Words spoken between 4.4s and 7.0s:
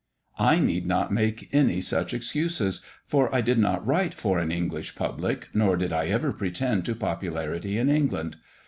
English public, nor did I ever pretend to